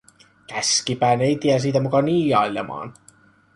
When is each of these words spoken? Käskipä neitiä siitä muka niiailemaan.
Käskipä 0.47 1.15
neitiä 1.17 1.59
siitä 1.59 1.79
muka 1.81 2.01
niiailemaan. 2.01 2.93